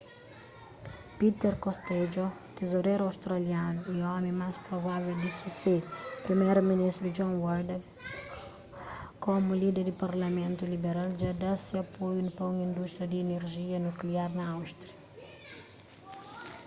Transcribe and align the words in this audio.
peter 1.17 1.53
costello 1.65 2.25
tizoreru 2.55 3.03
australianu 3.09 3.79
y 3.95 3.97
omi 4.15 4.31
más 4.41 4.55
provável 4.67 5.15
di 5.19 5.29
susede 5.39 5.89
priméru 6.25 6.61
ministru 6.71 7.05
john 7.17 7.31
howard 7.43 7.69
komu 9.25 9.49
líder 9.61 9.83
di 9.87 9.93
partidu 10.01 10.63
liberal 10.73 11.09
dja 11.19 11.31
dá 11.43 11.53
se 11.65 11.73
apoiu 11.83 12.25
pa 12.37 12.43
un 12.51 12.57
indústria 12.67 13.09
di 13.09 13.17
inerjia 13.25 13.77
nukliar 13.87 14.29
na 14.39 14.45
austrália 14.55 15.03